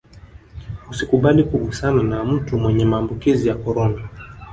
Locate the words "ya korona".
3.47-4.09